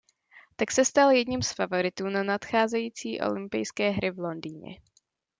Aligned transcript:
Tak 0.55 0.71
se 0.71 0.85
stal 0.85 1.11
jedním 1.11 1.41
z 1.41 1.51
favoritů 1.53 2.03
na 2.09 2.23
nadcházející 2.23 3.21
olympijské 3.21 3.89
hry 3.89 4.11
v 4.11 4.19
Londýně. 4.19 4.77